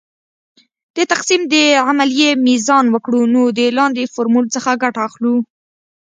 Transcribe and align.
د 0.95 0.97
تقسیم 1.11 1.41
د 1.53 1.55
عملیې 1.87 2.29
میزان 2.47 2.85
وکړو 2.91 3.21
نو 3.33 3.41
د 3.57 3.59
لاندې 3.77 4.11
فورمول 4.13 4.45
څخه 4.55 4.79
ګټه 4.83 4.99
اخلو. 5.07 5.35